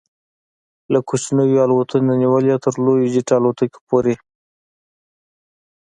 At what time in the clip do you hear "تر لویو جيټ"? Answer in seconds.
2.63-3.29